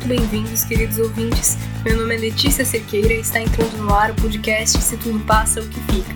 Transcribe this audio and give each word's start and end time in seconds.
muito 0.00 0.08
bem-vindos, 0.08 0.64
queridos 0.64 0.98
ouvintes. 0.98 1.58
Meu 1.84 1.94
nome 1.98 2.16
é 2.16 2.18
Letícia 2.18 2.64
Cerqueira 2.64 3.12
e 3.12 3.20
está 3.20 3.38
entrando 3.38 3.76
no 3.76 3.92
ar 3.92 4.10
o 4.10 4.14
podcast 4.14 4.80
Se 4.80 4.96
Tudo 4.96 5.20
Passa, 5.26 5.60
O 5.60 5.68
Que 5.68 5.78
Fica. 5.92 6.14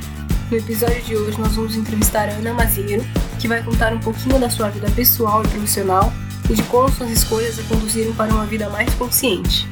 No 0.50 0.56
episódio 0.56 1.02
de 1.02 1.14
hoje, 1.14 1.38
nós 1.38 1.54
vamos 1.54 1.76
entrevistar 1.76 2.30
a 2.30 2.32
Ana 2.32 2.54
Mazieiro, 2.54 3.04
que 3.38 3.46
vai 3.46 3.62
contar 3.62 3.92
um 3.92 4.00
pouquinho 4.00 4.38
da 4.38 4.48
sua 4.48 4.70
vida 4.70 4.90
pessoal 4.92 5.44
e 5.44 5.48
profissional 5.48 6.10
e 6.48 6.54
de 6.54 6.62
como 6.64 6.88
suas 6.88 7.10
escolhas 7.10 7.58
a 7.58 7.62
conduziram 7.64 8.14
para 8.14 8.32
uma 8.32 8.46
vida 8.46 8.70
mais 8.70 8.92
consciente. 8.94 9.68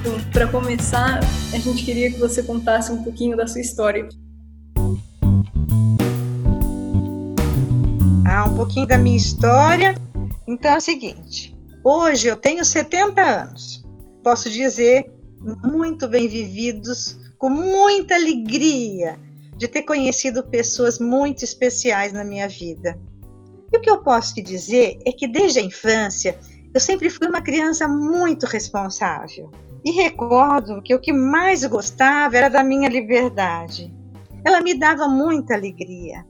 Então, 0.00 0.18
para 0.32 0.46
começar, 0.46 1.20
a 1.52 1.58
gente 1.58 1.84
queria 1.84 2.10
que 2.10 2.18
você 2.18 2.42
contasse 2.42 2.90
um 2.90 3.02
pouquinho 3.02 3.36
da 3.36 3.46
sua 3.46 3.60
história. 3.60 4.08
Ah, 8.26 8.44
um 8.46 8.54
pouquinho 8.54 8.86
da 8.86 8.96
minha 8.96 9.18
história. 9.18 9.94
Então 10.48 10.72
é 10.72 10.76
o 10.78 10.80
seguinte: 10.80 11.59
hoje 11.84 12.28
eu 12.28 12.36
tenho 12.36 12.64
70 12.64 13.20
anos. 13.20 13.84
Posso 14.22 14.50
dizer, 14.50 15.12
muito 15.64 16.06
bem 16.08 16.28
vividos, 16.28 17.18
com 17.38 17.48
muita 17.48 18.14
alegria 18.14 19.18
de 19.56 19.68
ter 19.68 19.82
conhecido 19.82 20.42
pessoas 20.44 20.98
muito 20.98 21.44
especiais 21.44 22.12
na 22.12 22.24
minha 22.24 22.48
vida. 22.48 22.98
E 23.72 23.76
o 23.76 23.80
que 23.80 23.90
eu 23.90 24.02
posso 24.02 24.34
te 24.34 24.42
dizer 24.42 24.98
é 25.06 25.12
que 25.12 25.28
desde 25.28 25.58
a 25.58 25.62
infância 25.62 26.38
eu 26.72 26.80
sempre 26.80 27.10
fui 27.10 27.26
uma 27.26 27.40
criança 27.40 27.88
muito 27.88 28.46
responsável. 28.46 29.50
E 29.84 29.90
recordo 29.90 30.82
que 30.82 30.94
o 30.94 31.00
que 31.00 31.12
mais 31.12 31.64
gostava 31.64 32.36
era 32.36 32.48
da 32.48 32.62
minha 32.62 32.88
liberdade. 32.88 33.92
Ela 34.44 34.60
me 34.60 34.74
dava 34.74 35.08
muita 35.08 35.54
alegria. 35.54 36.24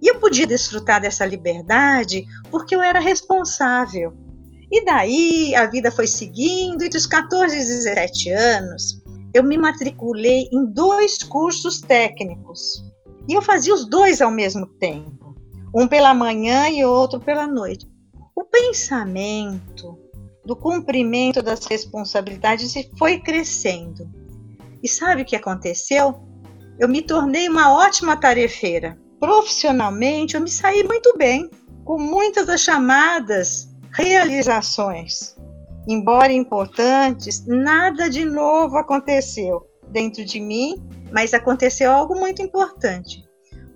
E 0.00 0.08
eu 0.08 0.18
podia 0.18 0.46
desfrutar 0.46 1.00
dessa 1.00 1.24
liberdade 1.24 2.24
porque 2.50 2.74
eu 2.74 2.82
era 2.82 3.00
responsável. 3.00 4.12
E 4.72 4.82
daí 4.86 5.54
a 5.54 5.66
vida 5.66 5.92
foi 5.92 6.06
seguindo, 6.06 6.82
e 6.82 6.88
dos 6.88 7.06
14 7.06 7.54
e 7.54 7.58
17 7.58 8.30
anos, 8.30 9.02
eu 9.34 9.44
me 9.44 9.58
matriculei 9.58 10.48
em 10.50 10.64
dois 10.64 11.22
cursos 11.22 11.82
técnicos. 11.82 12.82
E 13.28 13.34
eu 13.34 13.42
fazia 13.42 13.74
os 13.74 13.84
dois 13.84 14.22
ao 14.22 14.30
mesmo 14.30 14.66
tempo, 14.78 15.36
um 15.74 15.86
pela 15.86 16.14
manhã 16.14 16.70
e 16.70 16.82
outro 16.86 17.20
pela 17.20 17.46
noite. 17.46 17.86
O 18.34 18.44
pensamento 18.44 19.98
do 20.42 20.56
cumprimento 20.56 21.42
das 21.42 21.66
responsabilidades 21.66 22.74
foi 22.98 23.20
crescendo. 23.20 24.10
E 24.82 24.88
sabe 24.88 25.20
o 25.20 25.24
que 25.26 25.36
aconteceu? 25.36 26.18
Eu 26.78 26.88
me 26.88 27.02
tornei 27.02 27.46
uma 27.46 27.74
ótima 27.74 28.16
tarefeira. 28.16 28.98
Profissionalmente, 29.20 30.34
eu 30.34 30.40
me 30.40 30.50
saí 30.50 30.82
muito 30.82 31.14
bem, 31.18 31.50
com 31.84 31.98
muitas 31.98 32.46
das 32.46 32.62
chamadas 32.62 33.70
realizações. 33.92 35.36
Embora 35.88 36.32
importantes, 36.32 37.44
nada 37.46 38.08
de 38.08 38.24
novo 38.24 38.76
aconteceu 38.76 39.66
dentro 39.88 40.24
de 40.24 40.40
mim, 40.40 40.82
mas 41.12 41.34
aconteceu 41.34 41.90
algo 41.90 42.14
muito 42.14 42.40
importante. 42.40 43.24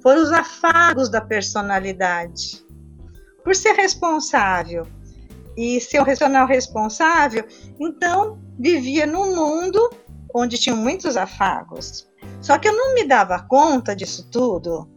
Foram 0.02 0.22
os 0.22 0.32
afagos 0.32 1.10
da 1.10 1.20
personalidade. 1.20 2.64
Por 3.42 3.54
ser 3.54 3.72
responsável 3.72 4.86
e 5.56 5.80
ser 5.80 6.00
um 6.00 6.04
racional 6.04 6.46
responsável, 6.46 7.44
então 7.78 8.38
vivia 8.58 9.06
num 9.06 9.34
mundo 9.34 9.90
onde 10.34 10.58
tinham 10.58 10.76
muitos 10.76 11.16
afagos. 11.16 12.08
Só 12.40 12.58
que 12.58 12.68
eu 12.68 12.76
não 12.76 12.94
me 12.94 13.04
dava 13.04 13.42
conta 13.42 13.96
disso 13.96 14.28
tudo. 14.30 14.88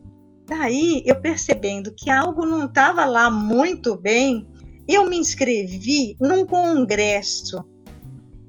Daí, 0.45 1.03
eu 1.05 1.15
percebendo 1.15 1.93
que 1.95 2.09
algo 2.09 2.45
não 2.45 2.65
estava 2.65 3.05
lá 3.05 3.29
muito 3.29 3.95
bem, 3.95 4.47
eu 4.91 5.07
me 5.07 5.17
inscrevi 5.17 6.17
num 6.19 6.43
congresso. 6.47 7.63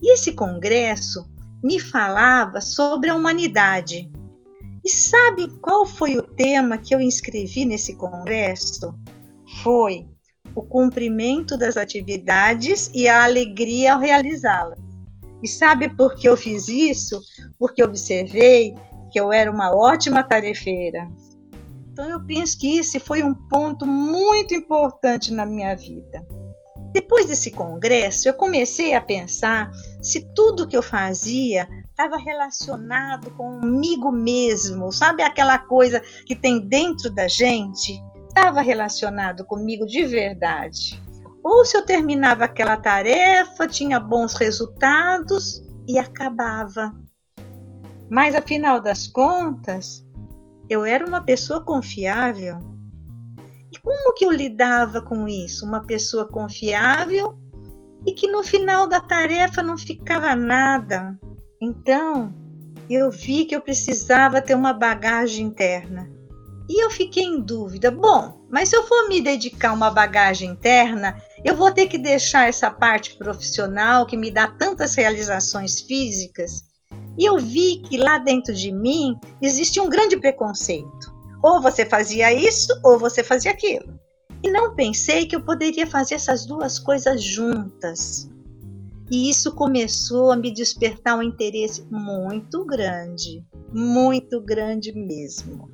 E 0.01 0.15
esse 0.15 0.33
congresso 0.33 1.29
me 1.63 1.79
falava 1.79 2.63
sobre 2.63 3.11
a 3.11 3.15
humanidade. 3.15 4.11
E 4.83 4.89
sabe 4.89 5.49
qual 5.61 5.85
foi 5.85 6.17
o 6.17 6.23
tema 6.23 6.79
que 6.79 6.95
eu 6.95 7.01
inscrevi 7.01 7.67
nesse 7.67 7.95
congresso? 7.95 8.95
Foi 9.63 10.07
o 10.55 10.63
cumprimento 10.63 11.59
das 11.59 11.77
atividades 11.77 12.91
e 12.95 13.07
a 13.07 13.25
alegria 13.25 13.93
ao 13.93 14.01
realizá-las. 14.01 14.79
E 15.43 15.49
sabe 15.49 15.95
por 15.95 16.15
que 16.15 16.27
eu 16.27 16.39
fiz 16.39 16.69
isso? 16.69 17.21
Porque 17.59 17.83
observei 17.83 18.75
que 19.13 19.21
eu 19.21 19.31
era 19.31 19.51
uma 19.51 19.77
ótima 19.77 20.23
tarefeira. 20.23 21.07
Então 21.93 22.09
eu 22.09 22.25
penso 22.25 22.59
que 22.59 22.79
esse 22.79 22.99
foi 22.99 23.23
um 23.23 23.35
ponto 23.35 23.87
muito 23.87 24.55
importante 24.55 25.33
na 25.33 25.45
minha 25.45 25.75
vida. 25.77 26.27
Depois 26.93 27.27
desse 27.27 27.51
congresso, 27.51 28.29
eu 28.29 28.35
comecei 28.35 28.95
a 28.95 29.01
pensar 29.01 29.71
se 30.03 30.33
tudo 30.35 30.67
que 30.67 30.77
eu 30.77 30.83
fazia 30.83 31.69
estava 31.91 32.17
relacionado 32.17 33.31
comigo 33.33 34.11
mesmo, 34.11 34.91
sabe 34.91 35.23
aquela 35.23 35.59
coisa 35.59 36.01
que 36.27 36.35
tem 36.35 36.59
dentro 36.59 37.11
da 37.11 37.29
gente? 37.29 38.03
estava 38.31 38.63
relacionado 38.63 39.45
comigo 39.45 39.85
de 39.85 40.07
verdade. 40.07 41.01
Ou 41.43 41.65
se 41.65 41.77
eu 41.77 41.85
terminava 41.85 42.45
aquela 42.45 42.77
tarefa, 42.77 43.67
tinha 43.67 43.99
bons 43.99 44.35
resultados 44.35 45.63
e 45.87 45.99
acabava. 45.99 46.95
Mas 48.09 48.35
afinal 48.35 48.81
das 48.81 49.07
contas, 49.07 50.07
eu 50.71 50.85
era 50.85 51.05
uma 51.05 51.21
pessoa 51.21 51.61
confiável. 51.61 52.61
E 53.73 53.79
como 53.81 54.15
que 54.15 54.25
eu 54.25 54.31
lidava 54.31 55.03
com 55.03 55.27
isso? 55.27 55.67
Uma 55.67 55.85
pessoa 55.85 56.29
confiável 56.29 57.37
e 58.07 58.13
que 58.13 58.31
no 58.31 58.45
final 58.45 58.87
da 58.87 59.01
tarefa 59.01 59.65
não 59.65 59.77
ficava 59.77 60.37
nada. 60.37 61.19
Então, 61.61 62.33
eu 62.89 63.11
vi 63.11 63.45
que 63.47 63.55
eu 63.55 63.61
precisava 63.61 64.41
ter 64.41 64.55
uma 64.55 64.73
bagagem 64.73 65.47
interna. 65.47 66.09
E 66.69 66.85
eu 66.85 66.89
fiquei 66.89 67.25
em 67.25 67.41
dúvida: 67.41 67.91
bom, 67.91 68.47
mas 68.49 68.69
se 68.69 68.77
eu 68.77 68.85
for 68.85 69.09
me 69.09 69.21
dedicar 69.21 69.71
a 69.71 69.75
uma 69.75 69.91
bagagem 69.91 70.51
interna, 70.51 71.21
eu 71.45 71.57
vou 71.57 71.73
ter 71.73 71.89
que 71.89 71.99
deixar 71.99 72.49
essa 72.49 72.71
parte 72.71 73.19
profissional 73.19 74.07
que 74.07 74.17
me 74.17 74.31
dá 74.31 74.47
tantas 74.47 74.95
realizações 74.95 75.81
físicas. 75.81 76.70
E 77.19 77.25
eu 77.25 77.39
vi 77.39 77.79
que 77.79 77.97
lá 77.97 78.19
dentro 78.19 78.55
de 78.55 78.73
mim 78.73 79.19
existe 79.41 79.81
um 79.81 79.89
grande 79.89 80.17
preconceito. 80.17 81.15
Ou 81.43 81.61
você 81.61 81.85
fazia 81.87 82.33
isso, 82.33 82.73
ou 82.85 82.99
você 82.99 83.23
fazia 83.23 83.51
aquilo. 83.51 83.99
E 84.43 84.51
não 84.51 84.75
pensei 84.75 85.27
que 85.27 85.37
eu 85.37 85.43
poderia 85.43 85.87
fazer 85.87 86.15
essas 86.15 86.47
duas 86.47 86.79
coisas 86.79 87.23
juntas. 87.23 88.31
E 89.11 89.29
isso 89.29 89.55
começou 89.55 90.31
a 90.31 90.37
me 90.37 90.53
despertar 90.53 91.19
um 91.19 91.23
interesse 91.23 91.85
muito 91.91 92.65
grande, 92.65 93.45
muito 93.73 94.41
grande 94.41 94.93
mesmo. 94.93 95.69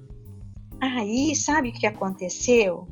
Aí, 0.81 1.35
sabe 1.37 1.69
o 1.69 1.73
que 1.73 1.87
aconteceu? 1.87 2.89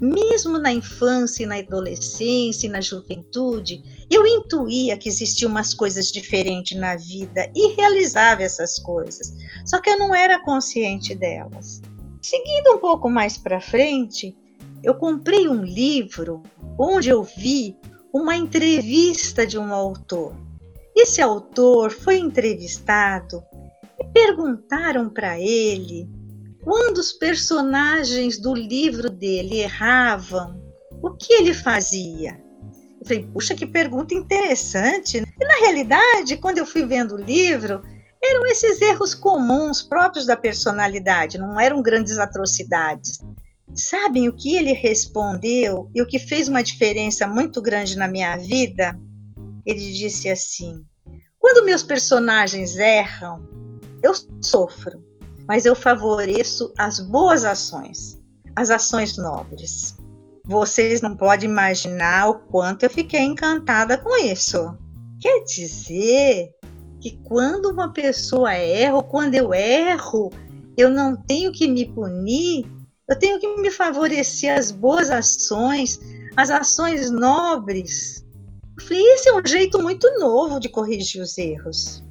Mesmo 0.00 0.58
na 0.58 0.72
infância 0.72 1.46
na 1.46 1.56
adolescência 1.56 2.70
na 2.70 2.80
juventude, 2.80 3.82
eu 4.10 4.26
intuía 4.26 4.96
que 4.96 5.08
existiam 5.08 5.50
umas 5.50 5.72
coisas 5.72 6.12
diferentes 6.12 6.78
na 6.78 6.96
vida 6.96 7.50
e 7.54 7.74
realizava 7.74 8.42
essas 8.42 8.78
coisas, 8.78 9.34
só 9.64 9.80
que 9.80 9.88
eu 9.88 9.98
não 9.98 10.14
era 10.14 10.42
consciente 10.42 11.14
delas. 11.14 11.80
Seguindo 12.20 12.74
um 12.74 12.78
pouco 12.78 13.08
mais 13.08 13.38
para 13.38 13.60
frente, 13.60 14.36
eu 14.82 14.94
comprei 14.94 15.48
um 15.48 15.62
livro 15.64 16.42
onde 16.78 17.08
eu 17.08 17.22
vi 17.22 17.76
uma 18.12 18.36
entrevista 18.36 19.46
de 19.46 19.58
um 19.58 19.72
autor. 19.72 20.34
Esse 20.94 21.22
autor 21.22 21.90
foi 21.90 22.18
entrevistado 22.18 23.42
e 23.98 24.04
perguntaram 24.04 25.08
para 25.08 25.40
ele 25.40 26.08
quando 26.66 26.98
os 26.98 27.12
personagens 27.12 28.40
do 28.40 28.52
livro 28.52 29.08
dele 29.08 29.60
erravam, 29.60 30.60
o 31.00 31.12
que 31.12 31.32
ele 31.34 31.54
fazia? 31.54 32.42
Eu 33.00 33.06
falei, 33.06 33.22
puxa, 33.32 33.54
que 33.54 33.64
pergunta 33.64 34.12
interessante. 34.12 35.18
E 35.18 35.44
na 35.44 35.54
realidade, 35.60 36.36
quando 36.38 36.58
eu 36.58 36.66
fui 36.66 36.84
vendo 36.84 37.14
o 37.14 37.22
livro, 37.22 37.84
eram 38.20 38.44
esses 38.46 38.82
erros 38.82 39.14
comuns 39.14 39.80
próprios 39.80 40.26
da 40.26 40.36
personalidade, 40.36 41.38
não 41.38 41.60
eram 41.60 41.80
grandes 41.80 42.18
atrocidades. 42.18 43.20
Sabem 43.72 44.28
o 44.28 44.34
que 44.34 44.56
ele 44.56 44.72
respondeu 44.72 45.88
e 45.94 46.02
o 46.02 46.06
que 46.06 46.18
fez 46.18 46.48
uma 46.48 46.64
diferença 46.64 47.28
muito 47.28 47.62
grande 47.62 47.96
na 47.96 48.08
minha 48.08 48.36
vida? 48.38 48.98
Ele 49.64 49.92
disse 49.92 50.28
assim: 50.28 50.84
quando 51.38 51.64
meus 51.64 51.84
personagens 51.84 52.76
erram, 52.76 53.48
eu 54.02 54.12
sofro 54.40 55.06
mas 55.46 55.64
eu 55.64 55.74
favoreço 55.74 56.72
as 56.78 57.00
boas 57.00 57.44
ações, 57.44 58.18
as 58.54 58.70
ações 58.70 59.16
nobres. 59.16 59.96
Vocês 60.44 61.00
não 61.00 61.16
podem 61.16 61.50
imaginar 61.50 62.28
o 62.30 62.38
quanto 62.38 62.84
eu 62.84 62.90
fiquei 62.90 63.20
encantada 63.20 63.98
com 63.98 64.16
isso. 64.24 64.76
Quer 65.20 65.42
dizer 65.44 66.50
que 67.00 67.18
quando 67.24 67.66
uma 67.66 67.92
pessoa 67.92 68.52
erra, 68.52 68.96
ou 68.96 69.02
quando 69.02 69.34
eu 69.34 69.52
erro, 69.52 70.30
eu 70.76 70.90
não 70.90 71.16
tenho 71.16 71.52
que 71.52 71.66
me 71.66 71.86
punir, 71.86 72.66
eu 73.08 73.18
tenho 73.18 73.38
que 73.40 73.56
me 73.56 73.70
favorecer 73.70 74.56
as 74.56 74.70
boas 74.70 75.10
ações, 75.10 75.98
as 76.36 76.50
ações 76.50 77.10
nobres. 77.10 78.24
Eu 78.78 78.84
falei, 78.84 79.02
esse 79.14 79.28
é 79.28 79.34
um 79.34 79.44
jeito 79.44 79.82
muito 79.82 80.08
novo 80.18 80.60
de 80.60 80.68
corrigir 80.68 81.22
os 81.22 81.38
erros. 81.38 82.04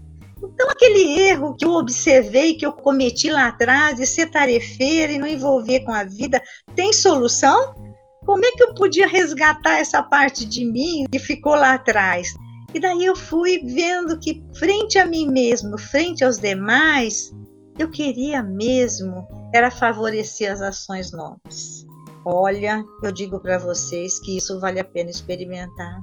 Então, 0.53 0.69
aquele 0.69 1.19
erro 1.21 1.55
que 1.55 1.65
eu 1.65 1.71
observei, 1.71 2.55
que 2.55 2.65
eu 2.65 2.73
cometi 2.73 3.29
lá 3.29 3.47
atrás, 3.47 3.97
de 3.97 4.05
ser 4.05 4.29
tarefeira 4.31 5.11
e 5.11 5.17
não 5.17 5.27
envolver 5.27 5.81
com 5.81 5.91
a 5.91 6.03
vida, 6.03 6.41
tem 6.75 6.93
solução? 6.93 7.73
Como 8.25 8.43
é 8.43 8.51
que 8.51 8.63
eu 8.63 8.73
podia 8.73 9.07
resgatar 9.07 9.79
essa 9.79 10.01
parte 10.01 10.45
de 10.45 10.65
mim 10.65 11.05
que 11.11 11.19
ficou 11.19 11.53
lá 11.53 11.73
atrás? 11.73 12.33
E 12.73 12.79
daí 12.79 13.05
eu 13.05 13.15
fui 13.15 13.59
vendo 13.59 14.19
que, 14.19 14.43
frente 14.57 14.97
a 14.97 15.05
mim 15.05 15.27
mesmo, 15.27 15.77
frente 15.77 16.23
aos 16.23 16.37
demais, 16.37 17.31
eu 17.77 17.89
queria 17.89 18.41
mesmo 18.41 19.27
era 19.53 19.71
favorecer 19.71 20.51
as 20.51 20.61
ações 20.61 21.11
nobres. 21.11 21.85
Olha, 22.25 22.83
eu 23.03 23.11
digo 23.11 23.39
para 23.39 23.57
vocês 23.57 24.19
que 24.19 24.35
isso 24.35 24.59
vale 24.59 24.79
a 24.79 24.83
pena 24.83 25.09
experimentar, 25.09 26.01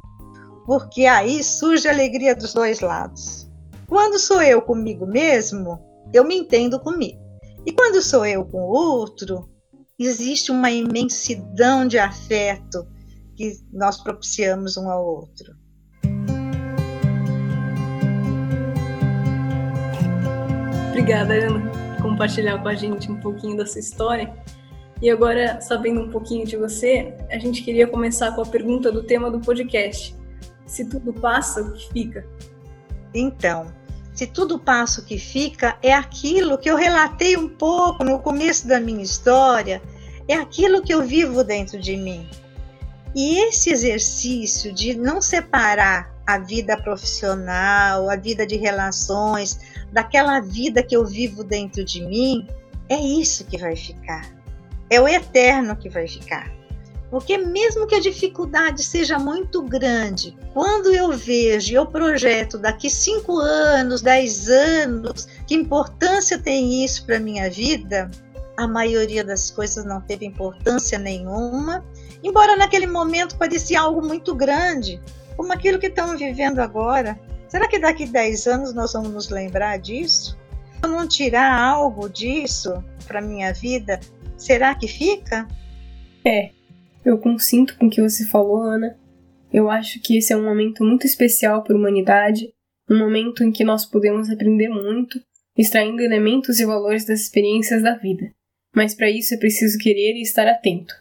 porque 0.64 1.04
aí 1.04 1.42
surge 1.42 1.88
a 1.88 1.92
alegria 1.92 2.34
dos 2.34 2.54
dois 2.54 2.80
lados. 2.80 3.51
Quando 3.92 4.18
sou 4.18 4.40
eu 4.40 4.62
comigo 4.62 5.06
mesmo, 5.06 5.78
eu 6.14 6.24
me 6.24 6.34
entendo 6.34 6.80
comigo. 6.80 7.20
E 7.66 7.72
quando 7.72 8.00
sou 8.00 8.24
eu 8.24 8.42
com 8.42 8.62
o 8.62 8.72
outro, 8.72 9.50
existe 9.98 10.50
uma 10.50 10.70
imensidão 10.70 11.86
de 11.86 11.98
afeto 11.98 12.88
que 13.36 13.52
nós 13.70 14.02
propiciamos 14.02 14.78
um 14.78 14.88
ao 14.88 15.04
outro. 15.04 15.54
Obrigada, 20.88 21.34
Ana, 21.34 21.60
por 21.96 22.02
compartilhar 22.02 22.62
com 22.62 22.68
a 22.68 22.74
gente 22.74 23.12
um 23.12 23.20
pouquinho 23.20 23.58
da 23.58 23.66
sua 23.66 23.80
história. 23.80 24.34
E 25.02 25.10
agora, 25.10 25.60
sabendo 25.60 26.00
um 26.00 26.08
pouquinho 26.08 26.46
de 26.46 26.56
você, 26.56 27.14
a 27.30 27.38
gente 27.38 27.62
queria 27.62 27.86
começar 27.86 28.34
com 28.34 28.40
a 28.40 28.46
pergunta 28.46 28.90
do 28.90 29.02
tema 29.02 29.30
do 29.30 29.38
podcast. 29.38 30.16
Se 30.64 30.88
tudo 30.88 31.12
passa, 31.12 31.60
o 31.60 31.74
que 31.74 31.92
fica? 31.92 32.26
Então, 33.14 33.81
se 34.14 34.26
tudo 34.26 34.58
passa 34.58 35.00
o 35.00 35.04
que 35.04 35.18
fica, 35.18 35.76
é 35.82 35.92
aquilo 35.92 36.58
que 36.58 36.70
eu 36.70 36.76
relatei 36.76 37.36
um 37.36 37.48
pouco 37.48 38.04
no 38.04 38.18
começo 38.18 38.66
da 38.66 38.78
minha 38.78 39.02
história, 39.02 39.82
é 40.28 40.34
aquilo 40.34 40.82
que 40.82 40.92
eu 40.92 41.02
vivo 41.02 41.42
dentro 41.42 41.78
de 41.80 41.96
mim. 41.96 42.28
E 43.14 43.38
esse 43.48 43.70
exercício 43.70 44.72
de 44.72 44.94
não 44.94 45.20
separar 45.20 46.12
a 46.26 46.38
vida 46.38 46.76
profissional, 46.76 48.08
a 48.08 48.16
vida 48.16 48.46
de 48.46 48.56
relações, 48.56 49.58
daquela 49.92 50.40
vida 50.40 50.82
que 50.82 50.96
eu 50.96 51.04
vivo 51.04 51.42
dentro 51.42 51.84
de 51.84 52.04
mim, 52.04 52.46
é 52.88 52.96
isso 52.96 53.44
que 53.44 53.58
vai 53.58 53.76
ficar. 53.76 54.30
É 54.88 55.00
o 55.00 55.08
eterno 55.08 55.76
que 55.76 55.88
vai 55.88 56.06
ficar. 56.06 56.50
Porque 57.12 57.36
mesmo 57.36 57.86
que 57.86 57.94
a 57.94 58.00
dificuldade 58.00 58.82
seja 58.82 59.18
muito 59.18 59.60
grande, 59.60 60.34
quando 60.54 60.90
eu 60.94 61.12
vejo, 61.12 61.74
eu 61.74 61.84
projeto 61.84 62.56
daqui 62.56 62.88
cinco 62.88 63.38
anos, 63.38 64.00
dez 64.00 64.48
anos, 64.48 65.28
que 65.46 65.54
importância 65.54 66.38
tem 66.38 66.82
isso 66.82 67.04
para 67.04 67.20
minha 67.20 67.50
vida? 67.50 68.10
A 68.56 68.66
maioria 68.66 69.22
das 69.22 69.50
coisas 69.50 69.84
não 69.84 70.00
teve 70.00 70.24
importância 70.24 70.98
nenhuma, 70.98 71.84
embora 72.24 72.56
naquele 72.56 72.86
momento 72.86 73.36
parecia 73.36 73.82
algo 73.82 74.00
muito 74.00 74.34
grande, 74.34 74.98
como 75.36 75.52
aquilo 75.52 75.78
que 75.78 75.88
estamos 75.88 76.18
vivendo 76.18 76.60
agora. 76.60 77.20
Será 77.46 77.68
que 77.68 77.78
daqui 77.78 78.06
dez 78.06 78.46
anos 78.46 78.72
nós 78.72 78.94
vamos 78.94 79.12
nos 79.12 79.28
lembrar 79.28 79.78
disso? 79.78 80.34
Se 80.72 80.78
eu 80.82 80.88
não 80.88 81.06
tirar 81.06 81.60
algo 81.60 82.08
disso 82.08 82.82
para 83.06 83.20
minha 83.20 83.52
vida, 83.52 84.00
será 84.38 84.74
que 84.74 84.88
fica? 84.88 85.46
É, 86.24 86.52
eu 87.04 87.18
consinto 87.18 87.76
com 87.76 87.86
o 87.86 87.90
que 87.90 88.00
você 88.00 88.24
falou, 88.26 88.62
Ana. 88.62 88.96
Eu 89.52 89.70
acho 89.70 90.00
que 90.00 90.16
esse 90.16 90.32
é 90.32 90.36
um 90.36 90.44
momento 90.44 90.84
muito 90.84 91.06
especial 91.06 91.62
para 91.62 91.74
a 91.74 91.78
humanidade, 91.78 92.48
um 92.88 92.98
momento 92.98 93.44
em 93.44 93.52
que 93.52 93.64
nós 93.64 93.84
podemos 93.84 94.30
aprender 94.30 94.68
muito, 94.68 95.20
extraindo 95.56 96.00
elementos 96.00 96.58
e 96.58 96.64
valores 96.64 97.04
das 97.04 97.20
experiências 97.20 97.82
da 97.82 97.94
vida. 97.94 98.30
Mas 98.74 98.94
para 98.94 99.10
isso 99.10 99.34
é 99.34 99.36
preciso 99.36 99.78
querer 99.78 100.16
e 100.16 100.22
estar 100.22 100.46
atento. 100.46 100.94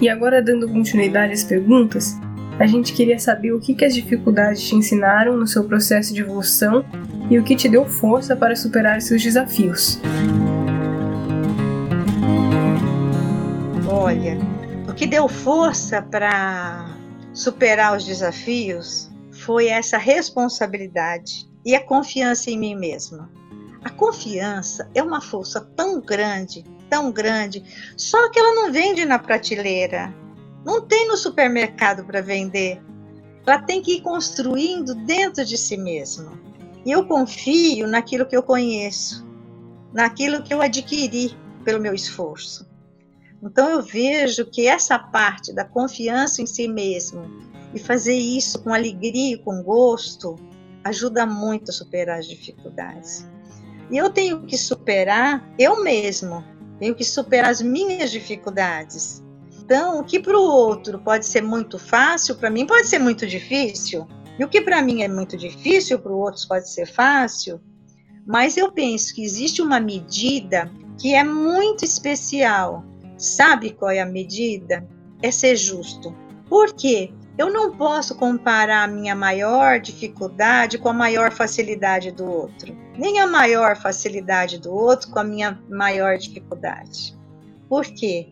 E 0.00 0.08
agora, 0.08 0.42
dando 0.42 0.68
continuidade 0.68 1.32
às 1.32 1.44
perguntas, 1.44 2.14
a 2.58 2.66
gente 2.66 2.92
queria 2.92 3.18
saber 3.18 3.52
o 3.52 3.60
que, 3.60 3.74
que 3.74 3.84
as 3.84 3.94
dificuldades 3.94 4.66
te 4.66 4.74
ensinaram 4.74 5.36
no 5.36 5.46
seu 5.46 5.64
processo 5.64 6.12
de 6.12 6.22
evolução 6.22 6.84
e 7.30 7.38
o 7.38 7.44
que 7.44 7.54
te 7.54 7.68
deu 7.68 7.84
força 7.86 8.34
para 8.34 8.56
superar 8.56 9.00
seus 9.00 9.22
desafios. 9.22 10.00
Olha, 13.88 14.36
que 14.96 15.06
deu 15.06 15.28
força 15.28 16.00
para 16.00 16.88
superar 17.34 17.94
os 17.94 18.04
desafios 18.06 19.10
foi 19.30 19.66
essa 19.66 19.98
responsabilidade 19.98 21.46
e 21.66 21.74
a 21.74 21.84
confiança 21.84 22.50
em 22.50 22.58
mim 22.58 22.74
mesma. 22.74 23.30
A 23.84 23.90
confiança 23.90 24.90
é 24.94 25.02
uma 25.02 25.20
força 25.20 25.60
tão 25.76 26.00
grande, 26.00 26.64
tão 26.88 27.12
grande, 27.12 27.62
só 27.94 28.30
que 28.30 28.38
ela 28.38 28.54
não 28.54 28.72
vende 28.72 29.04
na 29.04 29.18
prateleira, 29.18 30.14
não 30.64 30.80
tem 30.80 31.06
no 31.06 31.16
supermercado 31.18 32.02
para 32.02 32.22
vender. 32.22 32.82
Ela 33.46 33.60
tem 33.60 33.82
que 33.82 33.96
ir 33.96 34.00
construindo 34.00 34.94
dentro 34.94 35.44
de 35.44 35.58
si 35.58 35.76
mesma. 35.76 36.32
E 36.86 36.90
eu 36.90 37.04
confio 37.04 37.86
naquilo 37.86 38.24
que 38.24 38.36
eu 38.36 38.42
conheço, 38.42 39.26
naquilo 39.92 40.42
que 40.42 40.54
eu 40.54 40.62
adquiri 40.62 41.36
pelo 41.64 41.82
meu 41.82 41.92
esforço. 41.92 42.65
Então 43.46 43.70
eu 43.70 43.80
vejo 43.80 44.44
que 44.44 44.66
essa 44.66 44.98
parte 44.98 45.52
da 45.52 45.64
confiança 45.64 46.42
em 46.42 46.46
si 46.46 46.66
mesmo 46.66 47.22
e 47.72 47.78
fazer 47.78 48.16
isso 48.16 48.58
com 48.58 48.74
alegria 48.74 49.34
e 49.34 49.38
com 49.38 49.62
gosto 49.62 50.34
ajuda 50.82 51.24
muito 51.24 51.70
a 51.70 51.72
superar 51.72 52.18
as 52.18 52.26
dificuldades. 52.26 53.24
E 53.88 53.96
eu 53.96 54.10
tenho 54.10 54.42
que 54.42 54.58
superar 54.58 55.48
eu 55.56 55.82
mesmo, 55.84 56.44
tenho 56.80 56.94
que 56.94 57.04
superar 57.04 57.50
as 57.50 57.62
minhas 57.62 58.10
dificuldades. 58.10 59.22
Então, 59.60 60.00
o 60.00 60.04
que 60.04 60.18
para 60.18 60.36
o 60.36 60.42
outro 60.42 60.98
pode 60.98 61.24
ser 61.24 61.42
muito 61.42 61.78
fácil, 61.78 62.34
para 62.34 62.50
mim 62.50 62.66
pode 62.66 62.88
ser 62.88 62.98
muito 62.98 63.26
difícil. 63.26 64.08
E 64.38 64.44
o 64.44 64.48
que 64.48 64.60
para 64.60 64.82
mim 64.82 65.02
é 65.02 65.08
muito 65.08 65.36
difícil, 65.36 66.00
para 66.00 66.12
o 66.12 66.18
outro 66.18 66.46
pode 66.48 66.68
ser 66.68 66.86
fácil. 66.86 67.60
Mas 68.26 68.56
eu 68.56 68.72
penso 68.72 69.14
que 69.14 69.24
existe 69.24 69.62
uma 69.62 69.78
medida 69.78 70.70
que 70.98 71.14
é 71.14 71.22
muito 71.22 71.84
especial 71.84 72.84
Sabe 73.16 73.70
qual 73.70 73.90
é 73.90 74.00
a 74.00 74.06
medida? 74.06 74.86
É 75.22 75.30
ser 75.30 75.56
justo. 75.56 76.14
Por 76.48 76.74
quê? 76.74 77.12
Eu 77.38 77.52
não 77.52 77.76
posso 77.76 78.14
comparar 78.14 78.84
a 78.84 78.88
minha 78.88 79.14
maior 79.14 79.78
dificuldade 79.78 80.78
com 80.78 80.88
a 80.88 80.94
maior 80.94 81.30
facilidade 81.30 82.10
do 82.10 82.24
outro, 82.24 82.74
nem 82.96 83.20
a 83.20 83.26
maior 83.26 83.76
facilidade 83.76 84.58
do 84.58 84.72
outro 84.72 85.10
com 85.10 85.18
a 85.18 85.24
minha 85.24 85.60
maior 85.68 86.16
dificuldade. 86.16 87.14
Por 87.68 87.84
quê? 87.84 88.28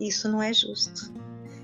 Isso 0.00 0.28
não 0.28 0.42
é 0.42 0.52
justo. 0.52 1.12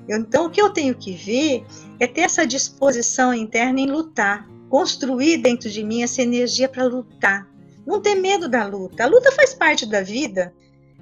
Então, 0.09 0.47
o 0.47 0.51
que 0.51 0.63
eu 0.63 0.71
tenho 0.71 0.95
que 0.95 1.13
ver 1.13 1.67
é 1.99 2.07
ter 2.07 2.23
essa 2.23 2.47
disposição 2.47 3.35
interna 3.35 3.81
em 3.81 3.91
lutar, 3.91 4.49
construir 4.71 5.39
dentro 5.39 5.69
de 5.69 5.83
mim 5.83 6.03
essa 6.03 6.23
energia 6.23 6.69
para 6.69 6.85
lutar. 6.85 7.49
Não 7.87 8.01
ter 8.01 8.15
medo 8.15 8.49
da 8.49 8.65
luta. 8.67 9.05
A 9.05 9.07
luta 9.07 9.33
faz 9.33 9.53
parte 9.53 9.85
da 9.85 10.01
vida. 10.01 10.55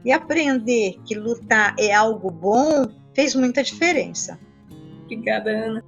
E 0.07 0.13
aprender 0.13 1.01
que 1.05 1.17
lutar 1.17 1.75
é 1.77 1.93
algo 1.93 2.31
bom 2.31 2.87
fez 3.13 3.35
muita 3.35 3.61
diferença. 3.61 4.39
Obrigada, 5.03 5.51
Ana. 5.51 5.85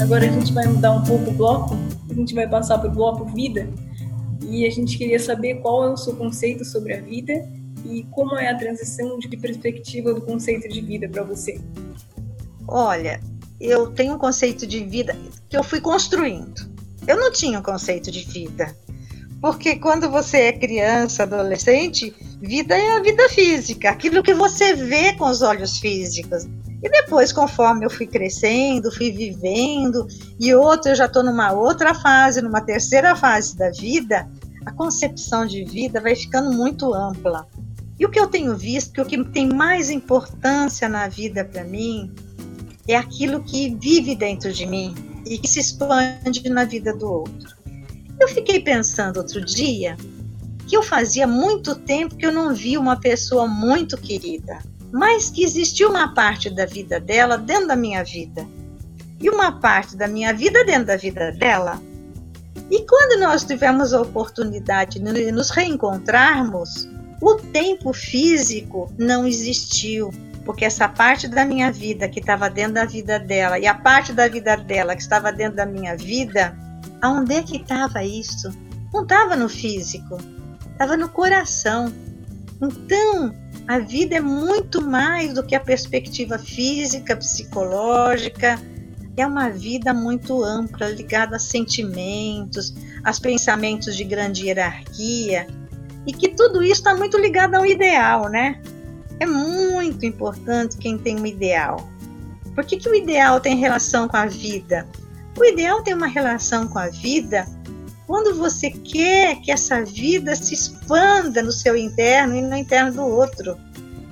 Agora 0.00 0.24
a 0.24 0.30
gente 0.30 0.52
vai 0.52 0.64
mudar 0.68 0.92
um 0.92 1.02
pouco 1.02 1.30
o 1.30 1.32
bloco, 1.32 1.74
a 2.08 2.14
gente 2.14 2.32
vai 2.32 2.48
passar 2.48 2.78
para 2.78 2.88
o 2.88 2.92
bloco 2.92 3.24
vida 3.24 3.68
e 4.48 4.64
a 4.64 4.70
gente 4.70 4.96
queria 4.96 5.18
saber 5.18 5.56
qual 5.56 5.84
é 5.84 5.90
o 5.90 5.96
seu 5.96 6.14
conceito 6.14 6.64
sobre 6.64 6.94
a 6.94 7.00
vida 7.00 7.32
e 7.84 8.04
como 8.12 8.36
é 8.36 8.48
a 8.48 8.56
transição 8.56 9.18
de 9.18 9.36
perspectiva 9.36 10.14
do 10.14 10.20
conceito 10.20 10.68
de 10.68 10.80
vida 10.80 11.08
para 11.08 11.24
você. 11.24 11.60
Olha, 12.68 13.20
eu 13.60 13.90
tenho 13.90 14.14
um 14.14 14.18
conceito 14.18 14.64
de 14.64 14.84
vida 14.84 15.16
que 15.48 15.56
eu 15.56 15.64
fui 15.64 15.80
construindo. 15.80 16.70
Eu 17.04 17.16
não 17.16 17.32
tinha 17.32 17.58
um 17.58 17.62
conceito 17.62 18.12
de 18.12 18.22
vida. 18.22 18.72
Porque 19.42 19.74
quando 19.74 20.08
você 20.08 20.36
é 20.36 20.52
criança, 20.52 21.24
adolescente, 21.24 22.14
vida 22.40 22.78
é 22.78 22.96
a 22.96 23.02
vida 23.02 23.28
física, 23.28 23.90
aquilo 23.90 24.22
que 24.22 24.32
você 24.32 24.72
vê 24.72 25.14
com 25.14 25.28
os 25.28 25.42
olhos 25.42 25.78
físicos. 25.78 26.44
E 26.80 26.88
depois, 26.88 27.32
conforme 27.32 27.84
eu 27.84 27.90
fui 27.90 28.06
crescendo, 28.06 28.92
fui 28.92 29.10
vivendo, 29.10 30.06
e 30.38 30.54
outro, 30.54 30.92
eu 30.92 30.94
já 30.94 31.06
estou 31.06 31.24
numa 31.24 31.50
outra 31.50 31.92
fase, 31.92 32.40
numa 32.40 32.60
terceira 32.60 33.16
fase 33.16 33.56
da 33.56 33.68
vida, 33.70 34.30
a 34.64 34.70
concepção 34.70 35.44
de 35.44 35.64
vida 35.64 36.00
vai 36.00 36.14
ficando 36.14 36.52
muito 36.52 36.94
ampla. 36.94 37.44
E 37.98 38.06
o 38.06 38.10
que 38.10 38.20
eu 38.20 38.28
tenho 38.28 38.56
visto, 38.56 38.92
que 38.92 39.00
o 39.00 39.04
que 39.04 39.24
tem 39.30 39.48
mais 39.48 39.90
importância 39.90 40.88
na 40.88 41.08
vida 41.08 41.44
para 41.44 41.64
mim, 41.64 42.12
é 42.86 42.94
aquilo 42.94 43.42
que 43.42 43.74
vive 43.74 44.14
dentro 44.14 44.52
de 44.52 44.66
mim 44.66 44.94
e 45.26 45.36
que 45.36 45.48
se 45.48 45.58
expande 45.58 46.48
na 46.48 46.64
vida 46.64 46.94
do 46.96 47.10
outro. 47.10 47.61
Eu 48.20 48.28
fiquei 48.28 48.60
pensando 48.60 49.18
outro 49.18 49.44
dia 49.44 49.96
que 50.66 50.76
eu 50.76 50.82
fazia 50.82 51.26
muito 51.26 51.74
tempo 51.74 52.16
que 52.16 52.24
eu 52.24 52.32
não 52.32 52.54
via 52.54 52.78
uma 52.78 52.98
pessoa 52.98 53.46
muito 53.46 53.96
querida. 53.96 54.58
mas 54.92 55.30
que 55.30 55.42
existiu 55.42 55.88
uma 55.88 56.12
parte 56.14 56.50
da 56.50 56.66
vida 56.66 57.00
dela 57.00 57.38
dentro 57.38 57.68
da 57.68 57.74
minha 57.74 58.04
vida 58.04 58.46
e 59.18 59.30
uma 59.30 59.52
parte 59.58 59.96
da 59.96 60.06
minha 60.06 60.34
vida 60.34 60.64
dentro 60.64 60.86
da 60.86 60.96
vida 60.96 61.32
dela. 61.32 61.80
E 62.70 62.84
quando 62.86 63.18
nós 63.18 63.42
tivemos 63.44 63.94
a 63.94 64.02
oportunidade 64.02 64.98
de 64.98 65.32
nos 65.32 65.50
reencontrarmos, 65.50 66.88
o 67.20 67.36
tempo 67.36 67.92
físico 67.92 68.92
não 68.98 69.26
existiu, 69.26 70.10
porque 70.44 70.64
essa 70.64 70.88
parte 70.88 71.26
da 71.28 71.44
minha 71.44 71.70
vida 71.72 72.08
que 72.08 72.20
estava 72.20 72.50
dentro 72.50 72.74
da 72.74 72.84
vida 72.84 73.18
dela 73.18 73.58
e 73.58 73.66
a 73.66 73.74
parte 73.74 74.12
da 74.12 74.28
vida 74.28 74.56
dela 74.56 74.94
que 74.94 75.02
estava 75.02 75.32
dentro 75.32 75.56
da 75.56 75.64
minha 75.66 75.96
vida, 75.96 76.54
aonde 77.02 77.34
é 77.34 77.42
que 77.42 77.56
estava 77.56 78.04
isso? 78.04 78.48
Não 78.94 79.02
estava 79.02 79.36
no 79.36 79.48
físico, 79.48 80.16
estava 80.70 80.96
no 80.96 81.08
coração. 81.08 81.92
Então, 82.62 83.34
a 83.66 83.80
vida 83.80 84.16
é 84.16 84.20
muito 84.20 84.80
mais 84.80 85.34
do 85.34 85.42
que 85.42 85.54
a 85.54 85.60
perspectiva 85.60 86.38
física, 86.38 87.16
psicológica. 87.16 88.58
É 89.16 89.26
uma 89.26 89.50
vida 89.50 89.92
muito 89.92 90.42
ampla, 90.42 90.88
ligada 90.88 91.36
a 91.36 91.40
sentimentos, 91.40 92.72
a 93.04 93.12
pensamentos 93.12 93.96
de 93.96 94.04
grande 94.04 94.46
hierarquia, 94.46 95.46
e 96.06 96.12
que 96.12 96.28
tudo 96.28 96.62
isso 96.62 96.80
está 96.80 96.94
muito 96.94 97.18
ligado 97.18 97.54
ao 97.56 97.66
ideal, 97.66 98.28
né? 98.28 98.60
É 99.20 99.26
muito 99.26 100.06
importante 100.06 100.78
quem 100.78 100.96
tem 100.96 101.20
um 101.20 101.26
ideal. 101.26 101.88
Por 102.54 102.64
que, 102.64 102.76
que 102.76 102.88
o 102.88 102.94
ideal 102.94 103.40
tem 103.40 103.56
relação 103.56 104.08
com 104.08 104.16
a 104.16 104.26
vida? 104.26 104.86
O 105.38 105.44
ideal 105.44 105.82
tem 105.82 105.94
uma 105.94 106.06
relação 106.06 106.68
com 106.68 106.78
a 106.78 106.88
vida 106.88 107.46
quando 108.06 108.34
você 108.34 108.70
quer 108.70 109.40
que 109.40 109.50
essa 109.50 109.82
vida 109.84 110.36
se 110.36 110.54
expanda 110.54 111.42
no 111.42 111.52
seu 111.52 111.76
interno 111.76 112.36
e 112.36 112.42
no 112.42 112.56
interno 112.56 112.92
do 112.92 113.02
outro. 113.02 113.56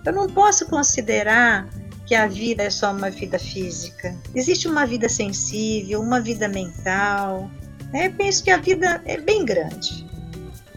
Eu 0.04 0.12
não 0.12 0.26
posso 0.26 0.66
considerar 0.66 1.68
que 2.06 2.14
a 2.14 2.26
vida 2.26 2.62
é 2.62 2.70
só 2.70 2.92
uma 2.92 3.10
vida 3.10 3.38
física. 3.38 4.16
Existe 4.34 4.66
uma 4.66 4.86
vida 4.86 5.08
sensível, 5.08 6.00
uma 6.00 6.20
vida 6.20 6.48
mental. 6.48 7.50
Né? 7.92 8.06
Eu 8.06 8.12
penso 8.14 8.42
que 8.42 8.50
a 8.50 8.56
vida 8.56 9.02
é 9.04 9.18
bem 9.20 9.44
grande. 9.44 10.06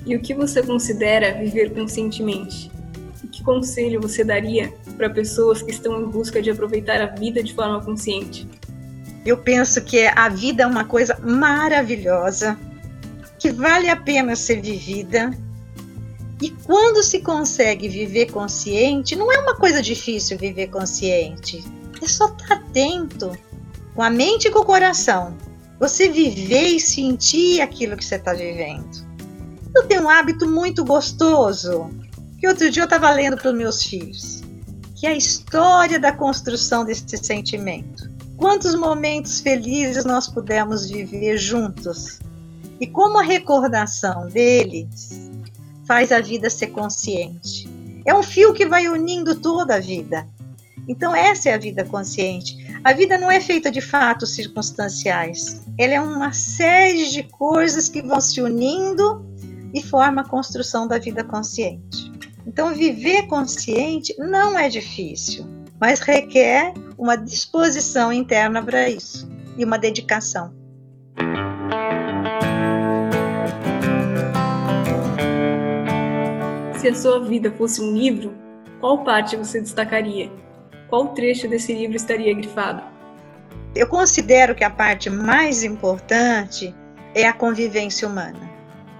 E 0.05 0.15
o 0.15 0.21
que 0.21 0.33
você 0.33 0.61
considera 0.61 1.33
viver 1.33 1.73
conscientemente? 1.73 2.69
E 3.23 3.27
que 3.27 3.41
conselho 3.41 4.01
você 4.01 4.23
daria 4.23 4.73
para 4.97 5.09
pessoas 5.09 5.61
que 5.61 5.71
estão 5.71 6.01
em 6.01 6.09
busca 6.09 6.41
de 6.41 6.51
aproveitar 6.51 7.01
a 7.01 7.07
vida 7.07 7.41
de 7.41 7.53
forma 7.53 7.81
consciente? 7.81 8.47
Eu 9.25 9.37
penso 9.37 9.81
que 9.81 10.05
a 10.05 10.27
vida 10.27 10.63
é 10.63 10.67
uma 10.67 10.83
coisa 10.83 11.17
maravilhosa, 11.23 12.57
que 13.39 13.51
vale 13.51 13.89
a 13.89 13.95
pena 13.95 14.35
ser 14.35 14.61
vivida. 14.61 15.31
E 16.41 16.49
quando 16.49 17.01
se 17.01 17.19
consegue 17.19 17.87
viver 17.87 18.31
consciente, 18.31 19.15
não 19.15 19.31
é 19.31 19.39
uma 19.39 19.55
coisa 19.55 19.81
difícil 19.81 20.37
viver 20.37 20.67
consciente. 20.67 21.63
É 22.01 22.07
só 22.07 22.27
estar 22.27 22.55
atento 22.55 23.31
com 23.95 24.01
a 24.01 24.09
mente 24.09 24.49
e 24.49 24.51
com 24.51 24.59
o 24.59 24.65
coração. 24.65 25.37
Você 25.79 26.09
viver 26.09 26.67
e 26.67 26.79
sentir 26.79 27.61
aquilo 27.61 27.95
que 27.95 28.03
você 28.03 28.15
está 28.15 28.33
vivendo. 28.33 29.05
Eu 29.73 29.87
tenho 29.87 30.03
um 30.03 30.09
hábito 30.09 30.47
muito 30.49 30.83
gostoso, 30.83 31.89
que 32.39 32.47
outro 32.47 32.69
dia 32.69 32.83
eu 32.83 32.85
estava 32.85 33.09
lendo 33.11 33.37
para 33.37 33.49
os 33.49 33.57
meus 33.57 33.83
filhos, 33.83 34.41
que 34.95 35.07
é 35.07 35.11
a 35.11 35.17
história 35.17 35.97
da 35.97 36.11
construção 36.11 36.85
desse 36.85 37.17
sentimento. 37.17 38.12
Quantos 38.37 38.75
momentos 38.75 39.39
felizes 39.39 40.05
nós 40.05 40.27
pudemos 40.27 40.89
viver 40.89 41.37
juntos. 41.37 42.19
E 42.79 42.87
como 42.87 43.19
a 43.19 43.23
recordação 43.23 44.27
deles 44.27 45.31
faz 45.85 46.11
a 46.11 46.19
vida 46.19 46.49
ser 46.49 46.67
consciente. 46.67 47.69
É 48.05 48.13
um 48.13 48.23
fio 48.23 48.53
que 48.53 48.65
vai 48.65 48.87
unindo 48.87 49.35
toda 49.35 49.75
a 49.75 49.79
vida. 49.79 50.27
Então, 50.87 51.15
essa 51.15 51.49
é 51.49 51.53
a 51.53 51.57
vida 51.57 51.85
consciente. 51.85 52.57
A 52.83 52.91
vida 52.91 53.17
não 53.17 53.31
é 53.31 53.39
feita 53.39 53.71
de 53.71 53.79
fatos 53.79 54.35
circunstanciais. 54.35 55.61
Ela 55.77 55.93
é 55.93 56.01
uma 56.01 56.33
série 56.33 57.09
de 57.09 57.23
coisas 57.23 57.87
que 57.87 58.01
vão 58.01 58.19
se 58.19 58.41
unindo 58.41 59.25
e 59.73 59.81
forma 59.81 60.21
a 60.21 60.27
construção 60.27 60.87
da 60.87 60.97
vida 60.97 61.23
consciente. 61.23 62.11
Então, 62.45 62.75
viver 62.75 63.27
consciente 63.27 64.13
não 64.19 64.59
é 64.59 64.67
difícil, 64.67 65.45
mas 65.79 66.01
requer 66.01 66.73
uma 66.97 67.15
disposição 67.15 68.11
interna 68.11 68.61
para 68.63 68.89
isso 68.89 69.29
e 69.57 69.63
uma 69.63 69.77
dedicação. 69.77 70.53
Se 76.79 76.87
a 76.89 76.95
sua 76.95 77.23
vida 77.23 77.51
fosse 77.51 77.81
um 77.81 77.93
livro, 77.93 78.33
qual 78.79 79.03
parte 79.03 79.35
você 79.35 79.61
destacaria? 79.61 80.31
Qual 80.89 81.09
trecho 81.09 81.47
desse 81.47 81.73
livro 81.73 81.95
estaria 81.95 82.33
grifado? 82.33 82.83
Eu 83.75 83.87
considero 83.87 84.53
que 84.53 84.63
a 84.63 84.69
parte 84.69 85.09
mais 85.09 85.63
importante 85.63 86.75
é 87.15 87.25
a 87.27 87.33
convivência 87.33 88.07
humana 88.07 88.53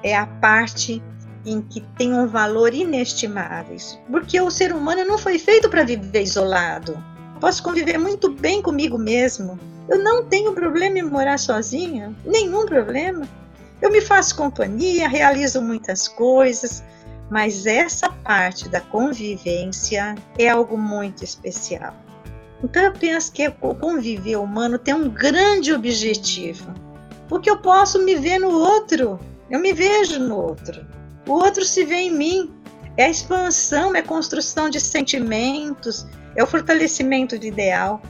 é 0.04 0.16
a 0.16 0.28
parte 0.28 1.02
em 1.46 1.62
que 1.62 1.82
tem 1.98 2.14
um 2.14 2.28
valor 2.28 2.74
inestimável. 2.74 3.78
Porque 4.10 4.40
o 4.40 4.52
ser 4.52 4.74
humano 4.74 5.04
não 5.06 5.18
foi 5.18 5.40
feito 5.40 5.70
para 5.70 5.84
viver 5.84 6.22
isolado. 6.22 7.02
Posso 7.44 7.62
conviver 7.62 7.98
muito 7.98 8.32
bem 8.32 8.62
comigo 8.62 8.98
mesmo. 8.98 9.60
Eu 9.90 10.02
não 10.02 10.24
tenho 10.24 10.54
problema 10.54 11.00
em 11.00 11.04
morar 11.04 11.38
sozinha, 11.38 12.16
nenhum 12.26 12.66
problema. 12.66 13.28
Eu 13.82 13.92
me 13.92 14.00
faço 14.00 14.38
companhia, 14.38 15.10
realizo 15.10 15.62
muitas 15.62 16.08
coisas, 16.08 16.82
mas 17.30 17.66
essa 17.66 18.10
parte 18.10 18.70
da 18.70 18.80
convivência 18.80 20.16
é 20.40 20.48
algo 20.48 20.78
muito 20.78 21.26
especial. 21.26 21.94
Então 22.64 22.82
eu 22.82 22.94
penso 22.94 23.34
que 23.34 23.46
o 23.60 23.76
conviver 23.76 24.38
humano 24.38 24.80
tem 24.80 24.94
um 24.94 25.10
grande 25.10 25.74
objetivo, 25.74 26.74
porque 27.28 27.50
eu 27.50 27.58
posso 27.58 28.06
me 28.06 28.16
ver 28.16 28.40
no 28.40 28.52
outro, 28.58 29.20
eu 29.50 29.60
me 29.60 29.74
vejo 29.74 30.18
no 30.18 30.38
outro. 30.38 30.88
O 31.28 31.34
outro 31.34 31.66
se 31.66 31.84
vê 31.84 31.96
em 31.96 32.12
mim. 32.12 32.54
É 32.96 33.06
a 33.06 33.10
expansão, 33.10 33.94
é 33.96 34.00
a 34.00 34.04
construção 34.04 34.70
de 34.70 34.80
sentimentos, 34.80 36.08
é 36.36 36.44
o 36.44 36.48
fortalecimento 36.48 37.38
do 37.38 37.46
ideal. 37.46 38.02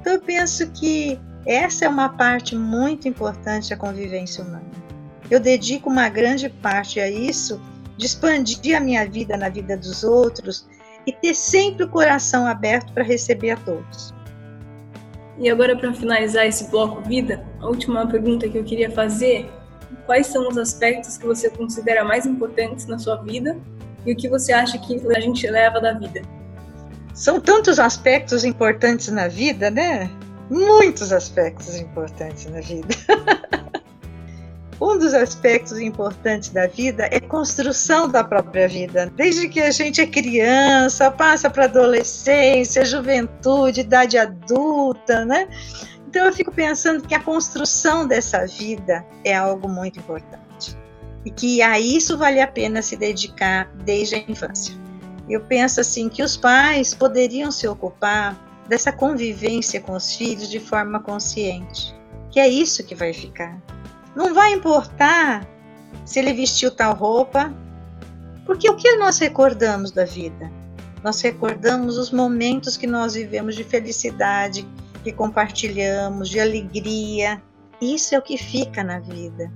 Então 0.00 0.14
eu 0.14 0.20
penso 0.20 0.70
que 0.70 1.18
essa 1.46 1.84
é 1.84 1.88
uma 1.88 2.08
parte 2.10 2.54
muito 2.54 3.08
importante 3.08 3.70
da 3.70 3.76
convivência 3.76 4.44
humana. 4.44 4.62
Eu 5.30 5.40
dedico 5.40 5.88
uma 5.88 6.08
grande 6.08 6.48
parte 6.48 7.00
a 7.00 7.10
isso, 7.10 7.60
de 7.96 8.06
expandir 8.06 8.76
a 8.76 8.80
minha 8.80 9.08
vida 9.08 9.36
na 9.36 9.48
vida 9.48 9.76
dos 9.76 10.04
outros 10.04 10.68
e 11.06 11.12
ter 11.12 11.34
sempre 11.34 11.84
o 11.84 11.88
coração 11.88 12.46
aberto 12.46 12.92
para 12.92 13.02
receber 13.02 13.50
a 13.50 13.56
todos. 13.56 14.14
E 15.38 15.50
agora, 15.50 15.76
para 15.76 15.92
finalizar 15.92 16.46
esse 16.46 16.70
bloco 16.70 17.00
vida, 17.00 17.44
a 17.60 17.66
última 17.66 18.06
pergunta 18.06 18.48
que 18.48 18.58
eu 18.58 18.64
queria 18.64 18.90
fazer 18.90 19.50
quais 20.06 20.26
são 20.26 20.48
os 20.48 20.58
aspectos 20.58 21.16
que 21.16 21.26
você 21.26 21.50
considera 21.50 22.04
mais 22.04 22.26
importantes 22.26 22.86
na 22.86 22.98
sua 22.98 23.16
vida 23.16 23.58
e 24.04 24.12
o 24.12 24.16
que 24.16 24.28
você 24.28 24.52
acha 24.52 24.78
que 24.78 25.00
a 25.16 25.20
gente 25.20 25.46
leva 25.48 25.80
da 25.80 25.92
vida. 25.92 26.22
São 27.14 27.40
tantos 27.40 27.78
aspectos 27.78 28.44
importantes 28.44 29.08
na 29.08 29.28
vida, 29.28 29.70
né? 29.70 30.10
Muitos 30.50 31.12
aspectos 31.12 31.76
importantes 31.76 32.46
na 32.46 32.60
vida. 32.60 32.88
um 34.80 34.98
dos 34.98 35.14
aspectos 35.14 35.78
importantes 35.78 36.48
da 36.48 36.66
vida 36.66 37.08
é 37.10 37.20
construção 37.20 38.08
da 38.08 38.24
própria 38.24 38.66
vida. 38.66 39.12
Desde 39.14 39.48
que 39.48 39.60
a 39.60 39.70
gente 39.70 40.00
é 40.00 40.06
criança, 40.06 41.10
passa 41.10 41.48
para 41.48 41.64
adolescência, 41.64 42.84
juventude, 42.84 43.82
idade 43.82 44.18
adulta, 44.18 45.24
né? 45.24 45.48
Então 46.08 46.26
eu 46.26 46.32
fico 46.32 46.52
pensando 46.52 47.06
que 47.06 47.14
a 47.14 47.20
construção 47.20 48.06
dessa 48.06 48.46
vida 48.46 49.04
é 49.24 49.34
algo 49.34 49.68
muito 49.68 49.98
importante 49.98 50.76
e 51.24 51.30
que 51.30 51.62
a 51.62 51.78
isso 51.78 52.18
vale 52.18 52.40
a 52.40 52.46
pena 52.46 52.82
se 52.82 52.96
dedicar 52.96 53.70
desde 53.84 54.16
a 54.16 54.18
infância. 54.18 54.81
Eu 55.32 55.40
penso 55.40 55.80
assim 55.80 56.10
que 56.10 56.22
os 56.22 56.36
pais 56.36 56.92
poderiam 56.92 57.50
se 57.50 57.66
ocupar 57.66 58.38
dessa 58.68 58.92
convivência 58.92 59.80
com 59.80 59.94
os 59.94 60.14
filhos 60.14 60.46
de 60.50 60.60
forma 60.60 61.00
consciente, 61.00 61.94
que 62.30 62.38
é 62.38 62.46
isso 62.46 62.84
que 62.84 62.94
vai 62.94 63.14
ficar. 63.14 63.58
Não 64.14 64.34
vai 64.34 64.52
importar 64.52 65.48
se 66.04 66.18
ele 66.18 66.34
vestiu 66.34 66.70
tal 66.70 66.94
roupa, 66.94 67.50
porque 68.44 68.68
o 68.68 68.76
que 68.76 68.94
nós 68.96 69.16
recordamos 69.16 69.90
da 69.90 70.04
vida? 70.04 70.52
Nós 71.02 71.18
recordamos 71.22 71.96
os 71.96 72.10
momentos 72.10 72.76
que 72.76 72.86
nós 72.86 73.14
vivemos 73.14 73.56
de 73.56 73.64
felicidade, 73.64 74.68
que 75.02 75.12
compartilhamos, 75.12 76.28
de 76.28 76.40
alegria. 76.40 77.42
Isso 77.80 78.14
é 78.14 78.18
o 78.18 78.22
que 78.22 78.36
fica 78.36 78.84
na 78.84 78.98
vida. 78.98 79.50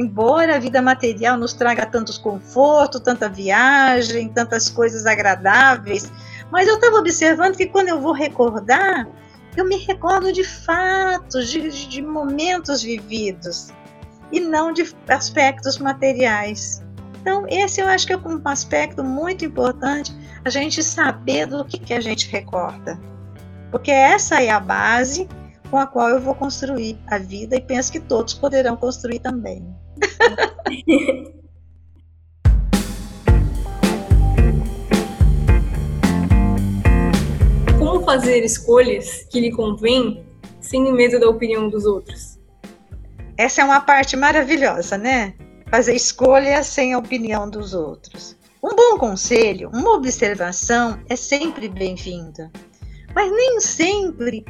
Embora 0.00 0.56
a 0.56 0.58
vida 0.58 0.80
material 0.80 1.36
nos 1.36 1.52
traga 1.52 1.84
tantos 1.84 2.16
confortos, 2.16 3.02
tanta 3.02 3.28
viagem, 3.28 4.30
tantas 4.30 4.70
coisas 4.70 5.04
agradáveis, 5.04 6.10
mas 6.50 6.66
eu 6.66 6.76
estava 6.76 6.96
observando 6.96 7.54
que 7.54 7.66
quando 7.66 7.88
eu 7.88 8.00
vou 8.00 8.14
recordar, 8.14 9.06
eu 9.54 9.66
me 9.66 9.76
recordo 9.76 10.32
de 10.32 10.42
fatos, 10.42 11.50
de, 11.50 11.68
de 11.86 12.00
momentos 12.00 12.82
vividos 12.82 13.74
e 14.32 14.40
não 14.40 14.72
de 14.72 14.90
aspectos 15.06 15.76
materiais. 15.76 16.82
Então, 17.20 17.44
esse 17.46 17.82
eu 17.82 17.86
acho 17.86 18.06
que 18.06 18.14
é 18.14 18.16
um 18.16 18.40
aspecto 18.46 19.04
muito 19.04 19.44
importante 19.44 20.16
a 20.42 20.48
gente 20.48 20.82
saber 20.82 21.44
do 21.44 21.62
que, 21.62 21.78
que 21.78 21.92
a 21.92 22.00
gente 22.00 22.26
recorda. 22.30 22.98
Porque 23.70 23.90
essa 23.90 24.42
é 24.42 24.48
a 24.48 24.60
base 24.60 25.28
com 25.70 25.78
a 25.78 25.86
qual 25.86 26.08
eu 26.08 26.20
vou 26.20 26.34
construir 26.34 26.98
a 27.06 27.16
vida 27.18 27.54
e 27.56 27.60
penso 27.60 27.92
que 27.92 28.00
todos 28.00 28.34
poderão 28.34 28.76
construir 28.76 29.20
também. 29.20 29.64
Como 37.78 38.04
fazer 38.04 38.44
escolhas 38.44 39.22
que 39.30 39.40
lhe 39.40 39.52
convêm 39.52 40.26
sem 40.60 40.92
medo 40.92 41.20
da 41.20 41.28
opinião 41.28 41.68
dos 41.68 41.86
outros? 41.86 42.38
Essa 43.36 43.62
é 43.62 43.64
uma 43.64 43.80
parte 43.80 44.16
maravilhosa, 44.16 44.98
né? 44.98 45.34
Fazer 45.70 45.94
escolhas 45.94 46.66
sem 46.66 46.92
a 46.92 46.98
opinião 46.98 47.48
dos 47.48 47.72
outros. 47.74 48.36
Um 48.62 48.74
bom 48.74 48.98
conselho, 48.98 49.70
uma 49.72 49.94
observação 49.94 51.00
é 51.08 51.16
sempre 51.16 51.68
bem-vinda, 51.68 52.50
mas 53.14 53.30
nem 53.32 53.58
sempre 53.60 54.44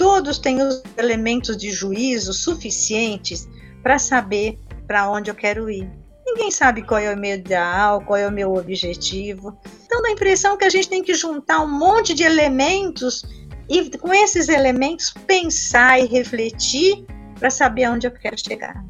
todos 0.00 0.38
têm 0.38 0.62
os 0.62 0.82
elementos 0.96 1.58
de 1.58 1.70
juízo 1.70 2.32
suficientes 2.32 3.46
para 3.82 3.98
saber 3.98 4.58
para 4.86 5.10
onde 5.10 5.30
eu 5.30 5.34
quero 5.34 5.68
ir. 5.68 5.86
Ninguém 6.24 6.50
sabe 6.50 6.80
qual 6.80 6.98
é 6.98 7.12
o 7.12 7.18
meu 7.18 7.34
ideal, 7.34 8.00
qual 8.00 8.16
é 8.16 8.26
o 8.26 8.32
meu 8.32 8.54
objetivo. 8.54 9.58
Então 9.84 10.00
dá 10.00 10.08
a 10.08 10.12
impressão 10.12 10.56
que 10.56 10.64
a 10.64 10.70
gente 10.70 10.88
tem 10.88 11.02
que 11.02 11.12
juntar 11.12 11.60
um 11.60 11.68
monte 11.68 12.14
de 12.14 12.22
elementos 12.22 13.26
e 13.68 13.90
com 13.98 14.10
esses 14.14 14.48
elementos 14.48 15.12
pensar 15.26 16.00
e 16.00 16.06
refletir 16.06 17.04
para 17.38 17.50
saber 17.50 17.84
aonde 17.84 18.06
eu 18.06 18.10
quero 18.10 18.38
chegar. 18.38 18.82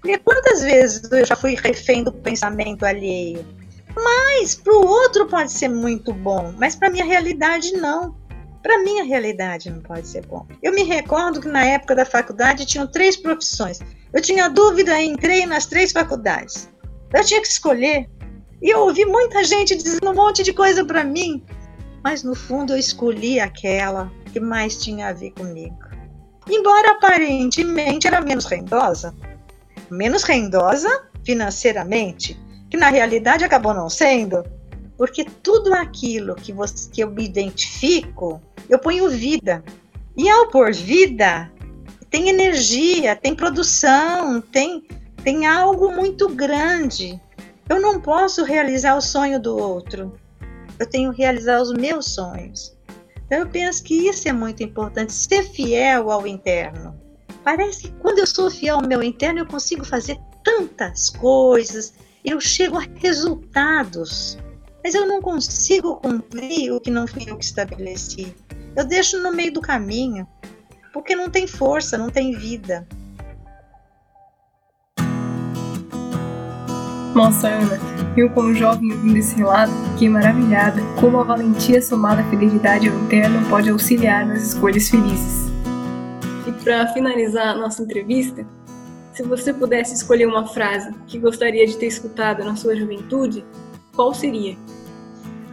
Porque 0.00 0.16
quantas 0.16 0.62
vezes 0.62 1.12
eu 1.12 1.26
já 1.26 1.36
fui 1.36 1.56
refém 1.56 2.02
do 2.02 2.10
pensamento 2.10 2.86
alheio? 2.86 3.44
Mas 3.94 4.54
para 4.54 4.72
o 4.72 4.86
outro 4.86 5.26
pode 5.26 5.52
ser 5.52 5.68
muito 5.68 6.10
bom, 6.14 6.54
mas 6.56 6.74
para 6.74 6.88
minha 6.88 7.04
realidade 7.04 7.72
não. 7.72 8.16
Para 8.68 8.84
minha 8.84 9.02
realidade 9.02 9.70
não 9.70 9.80
pode 9.80 10.06
ser 10.06 10.26
bom. 10.26 10.46
Eu 10.62 10.74
me 10.74 10.82
recordo 10.82 11.40
que 11.40 11.48
na 11.48 11.64
época 11.64 11.94
da 11.94 12.04
faculdade 12.04 12.66
tinham 12.66 12.86
três 12.86 13.16
profissões. 13.16 13.80
Eu 14.12 14.20
tinha 14.20 14.46
dúvida 14.50 15.00
e 15.00 15.06
entrei 15.06 15.46
nas 15.46 15.64
três 15.64 15.90
faculdades. 15.90 16.68
Eu 17.10 17.24
tinha 17.24 17.40
que 17.40 17.48
escolher. 17.48 18.10
E 18.60 18.68
eu 18.68 18.80
ouvi 18.80 19.06
muita 19.06 19.42
gente 19.42 19.74
dizendo 19.74 20.10
um 20.10 20.14
monte 20.14 20.42
de 20.42 20.52
coisa 20.52 20.84
para 20.84 21.02
mim, 21.02 21.42
mas 22.04 22.22
no 22.22 22.34
fundo 22.34 22.74
eu 22.74 22.78
escolhi 22.78 23.40
aquela 23.40 24.12
que 24.34 24.38
mais 24.38 24.76
tinha 24.76 25.08
a 25.08 25.12
ver 25.14 25.30
comigo. 25.30 25.78
Embora 26.46 26.90
aparentemente 26.90 28.06
era 28.06 28.20
menos 28.20 28.44
rendosa, 28.44 29.14
menos 29.90 30.24
rendosa 30.24 31.06
financeiramente, 31.24 32.38
que 32.68 32.76
na 32.76 32.90
realidade 32.90 33.46
acabou 33.46 33.72
não 33.72 33.88
sendo, 33.88 34.44
porque 34.98 35.24
tudo 35.24 35.72
aquilo 35.72 36.34
que, 36.34 36.52
você, 36.52 36.90
que 36.90 37.00
eu 37.00 37.10
me 37.10 37.24
identifico, 37.24 38.42
eu 38.68 38.80
ponho 38.80 39.08
vida. 39.08 39.64
E 40.16 40.28
ao 40.28 40.48
pôr 40.48 40.74
vida, 40.74 41.50
tem 42.10 42.28
energia, 42.28 43.14
tem 43.14 43.32
produção, 43.32 44.40
tem, 44.40 44.82
tem 45.22 45.46
algo 45.46 45.92
muito 45.92 46.28
grande. 46.28 47.18
Eu 47.68 47.80
não 47.80 48.00
posso 48.00 48.42
realizar 48.42 48.96
o 48.96 49.00
sonho 49.00 49.40
do 49.40 49.56
outro. 49.56 50.18
Eu 50.80 50.86
tenho 50.86 51.12
que 51.14 51.22
realizar 51.22 51.62
os 51.62 51.72
meus 51.72 52.06
sonhos. 52.06 52.76
Então 53.24 53.38
eu 53.38 53.46
penso 53.46 53.84
que 53.84 54.08
isso 54.08 54.28
é 54.28 54.32
muito 54.32 54.64
importante, 54.64 55.12
ser 55.12 55.44
fiel 55.44 56.10
ao 56.10 56.26
interno. 56.26 56.98
Parece 57.44 57.82
que 57.82 57.92
quando 58.00 58.18
eu 58.18 58.26
sou 58.26 58.50
fiel 58.50 58.76
ao 58.76 58.86
meu 58.86 59.02
interno, 59.02 59.40
eu 59.40 59.46
consigo 59.46 59.84
fazer 59.84 60.18
tantas 60.42 61.08
coisas, 61.08 61.94
eu 62.24 62.40
chego 62.40 62.78
a 62.78 62.86
resultados, 62.96 64.38
mas 64.82 64.94
eu 64.94 65.06
não 65.06 65.20
consigo 65.20 65.96
cumprir 65.96 66.72
o 66.72 66.80
que 66.80 66.90
não 66.90 67.06
fui 67.06 67.24
eu 67.26 67.36
que 67.36 67.44
estabeleci. 67.44 68.34
Eu 68.76 68.84
deixo 68.84 69.20
no 69.22 69.32
meio 69.32 69.52
do 69.52 69.60
caminho, 69.60 70.26
porque 70.92 71.14
não 71.16 71.28
tem 71.28 71.46
força, 71.46 71.98
não 71.98 72.10
tem 72.10 72.32
vida. 72.32 72.86
Nossa, 77.14 77.48
Ana, 77.48 77.78
eu 78.16 78.30
como 78.30 78.54
jovem 78.54 78.92
ouvindo 78.92 79.16
esse 79.16 79.34
relato, 79.34 79.72
fiquei 79.92 80.08
maravilhada 80.08 80.80
como 81.00 81.18
a 81.18 81.24
valentia 81.24 81.82
somada 81.82 82.20
à 82.20 82.30
fidelidade 82.30 82.88
ao 82.88 82.94
interno 82.96 83.44
pode 83.48 83.70
auxiliar 83.70 84.24
nas 84.26 84.42
escolhas 84.42 84.88
felizes. 84.88 85.48
E 86.46 86.52
para 86.62 86.86
finalizar 86.92 87.56
nossa 87.56 87.82
entrevista, 87.82 88.46
se 89.12 89.24
você 89.24 89.52
pudesse 89.52 89.94
escolher 89.94 90.26
uma 90.26 90.46
frase 90.46 90.94
que 91.08 91.18
gostaria 91.18 91.66
de 91.66 91.76
ter 91.76 91.86
escutado 91.86 92.44
na 92.44 92.54
sua 92.54 92.76
juventude, 92.76 93.44
qual 93.98 94.14
seria? 94.14 94.56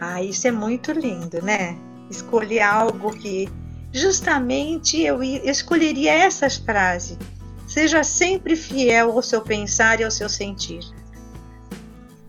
Ah, 0.00 0.22
isso 0.22 0.46
é 0.46 0.52
muito 0.52 0.92
lindo, 0.92 1.42
né? 1.42 1.76
Escolher 2.08 2.60
algo 2.60 3.10
que 3.10 3.48
justamente 3.92 5.02
eu 5.02 5.20
escolheria 5.20 6.12
essa 6.12 6.48
frase. 6.48 7.18
Seja 7.66 8.04
sempre 8.04 8.54
fiel 8.54 9.10
ao 9.10 9.20
seu 9.20 9.40
pensar 9.42 9.98
e 9.98 10.04
ao 10.04 10.12
seu 10.12 10.28
sentir. 10.28 10.78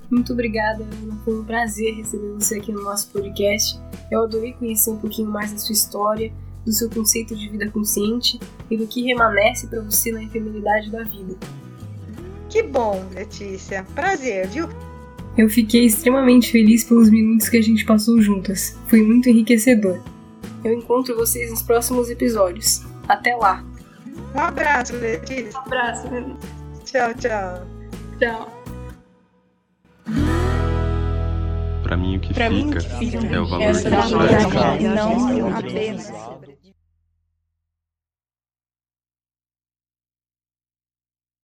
Muito 0.10 0.34
obrigada, 0.34 0.84
Ana. 0.84 1.20
Foi 1.24 1.40
um 1.40 1.46
prazer 1.46 1.94
receber 1.94 2.34
você 2.34 2.58
aqui 2.58 2.72
no 2.72 2.82
nosso 2.82 3.12
podcast. 3.12 3.80
Eu 4.10 4.24
adorei 4.24 4.54
conhecer 4.54 4.90
um 4.90 4.98
pouquinho 4.98 5.30
mais 5.30 5.52
da 5.52 5.60
sua 5.60 5.74
história, 5.74 6.34
do 6.66 6.72
seu 6.74 6.90
conceito 6.90 7.36
de 7.36 7.48
vida 7.48 7.70
consciente 7.70 8.40
e 8.72 8.76
do 8.76 8.88
que 8.88 9.04
remanesce 9.04 9.68
para 9.68 9.82
você 9.82 10.12
na 10.12 10.24
efemeridade 10.24 10.90
da 10.90 11.04
vida. 11.04 11.38
Que 12.50 12.64
bom, 12.64 13.06
Letícia. 13.14 13.86
Prazer, 13.94 14.48
viu? 14.48 14.68
Eu 15.38 15.50
fiquei 15.50 15.86
extremamente 15.86 16.52
feliz 16.52 16.84
pelos 16.84 17.10
minutos 17.10 17.48
que 17.48 17.58
a 17.58 17.62
gente 17.62 17.86
passou 17.86 18.20
juntas. 18.22 18.78
Foi 18.88 19.02
muito 19.02 19.30
enriquecedor. 19.30 20.02
Eu 20.64 20.74
encontro 20.74 21.16
vocês 21.16 21.52
nos 21.52 21.62
próximos 21.62 22.10
episódios. 22.10 22.82
Até 23.08 23.36
lá. 23.36 23.64
Um 24.36 24.40
abraço, 24.40 24.96
Letícia. 24.96 25.58
Um 25.60 25.62
abraço. 25.62 26.08
Tchau, 26.86 27.14
tchau. 27.14 27.68
Tchau. 28.20 28.54
Para 31.84 31.96
mim, 31.98 32.18
o 32.18 32.20
que 32.20 32.34
Pra 32.34 32.50
fica 32.50 32.66
mim, 32.66 32.72
o 32.72 32.78
que 32.78 32.90
fica 33.12 33.28
é 33.28 33.40
o 33.40 33.48
valor 33.48 33.64
essa 33.64 33.90
que 33.90 33.96
valor 33.96 34.28
dá. 34.28 35.06
não 35.06 35.56
apenas 35.56 36.12